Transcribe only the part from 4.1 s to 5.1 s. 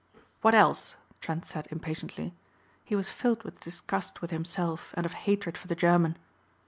with himself and